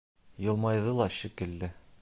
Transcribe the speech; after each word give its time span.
Йылмайҙы 0.45 0.97
ла 1.03 1.09
шикелле. 1.19 1.75